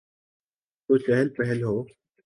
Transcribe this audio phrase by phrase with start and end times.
[0.89, 1.83] تو چہل پہل ہو۔